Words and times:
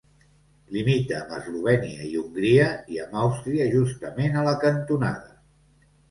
Limita 0.75 1.17
amb 1.17 1.33
Eslovènia 1.39 2.07
i 2.11 2.15
Hongria, 2.21 2.69
i 2.95 2.97
amb 3.03 3.13
Àustria 3.25 3.67
justament 3.75 4.39
a 4.41 4.47
la 4.47 4.55
cantonada. 4.65 5.37